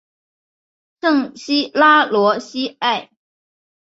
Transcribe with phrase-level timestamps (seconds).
[0.99, 3.11] 圣西拉罗西埃。